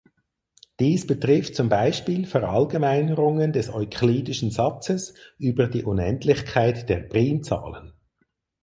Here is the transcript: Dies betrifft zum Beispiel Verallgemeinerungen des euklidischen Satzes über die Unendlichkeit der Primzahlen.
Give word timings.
Dies 0.79 1.05
betrifft 1.05 1.53
zum 1.53 1.69
Beispiel 1.69 2.25
Verallgemeinerungen 2.25 3.53
des 3.53 3.69
euklidischen 3.71 4.49
Satzes 4.49 5.13
über 5.37 5.67
die 5.67 5.83
Unendlichkeit 5.83 6.89
der 6.89 7.01
Primzahlen. 7.01 7.93